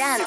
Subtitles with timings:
[0.00, 0.24] Dance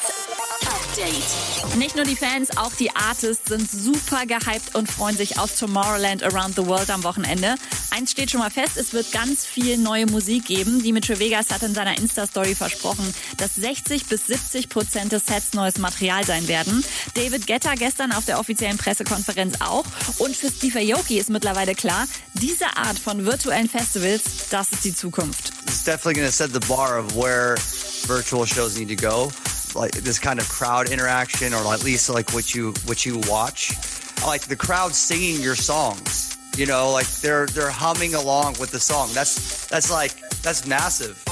[0.67, 1.77] Update.
[1.77, 6.21] Nicht nur die Fans, auch die Artists sind super gehypt und freuen sich auf Tomorrowland
[6.21, 7.55] Around the World am Wochenende.
[7.89, 10.83] Eins steht schon mal fest, es wird ganz viel neue Musik geben.
[10.83, 15.79] Dimitri Vegas hat in seiner Insta-Story versprochen, dass 60 bis 70 Prozent des Sets neues
[15.79, 16.85] Material sein werden.
[17.15, 19.85] David Guetta gestern auf der offiziellen Pressekonferenz auch.
[20.19, 22.05] Und für Steve Aoki ist mittlerweile klar,
[22.35, 24.21] diese Art von virtuellen Festivals,
[24.51, 25.51] das ist die Zukunft.
[25.65, 27.55] It's definitely going to set the bar of where
[28.05, 29.31] virtual shows need to go.
[29.75, 33.71] Like this kind of crowd interaction, or at least like what you what you watch,
[34.25, 36.37] like the crowd singing your songs.
[36.55, 39.09] You know, like they're they're humming along with the song.
[39.13, 41.23] That's that's like that's massive.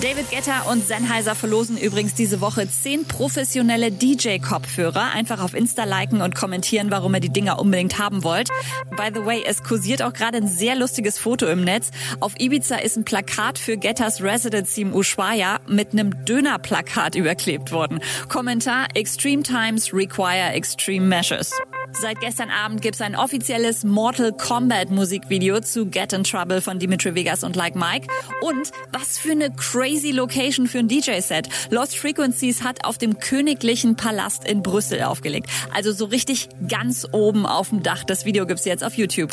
[0.00, 5.10] David Guetta und Sennheiser verlosen übrigens diese Woche zehn professionelle DJ-Kopfhörer.
[5.12, 8.48] Einfach auf Insta liken und kommentieren, warum ihr die Dinger unbedingt haben wollt.
[8.90, 11.90] By the way, es kursiert auch gerade ein sehr lustiges Foto im Netz.
[12.20, 17.98] Auf Ibiza ist ein Plakat für Gettas Residency im Ushuaia mit einem Dönerplakat überklebt worden.
[18.28, 21.50] Kommentar Extreme Times require extreme measures.
[21.92, 27.14] Seit gestern Abend gibt's ein offizielles Mortal Kombat Musikvideo zu Get in Trouble von Dimitri
[27.14, 28.06] Vegas und Like Mike.
[28.40, 31.48] Und was für eine crazy Location für ein DJ-Set.
[31.70, 35.48] Lost Frequencies hat auf dem Königlichen Palast in Brüssel aufgelegt.
[35.74, 38.04] Also so richtig ganz oben auf dem Dach.
[38.04, 39.30] Das Video gibt's jetzt auf YouTube.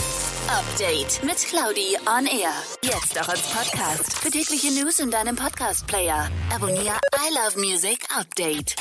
[0.47, 2.53] Update mit Claudi on Air.
[2.83, 4.17] Jetzt auch als Podcast.
[4.19, 6.29] Für tägliche News in deinem Podcast-Player.
[6.53, 8.75] Abonniere I Love Music Update.